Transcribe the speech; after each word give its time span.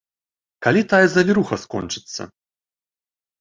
Калі 0.65 0.81
тая 0.93 1.01
завіруха 1.15 1.55
скончыцца? 1.65 2.21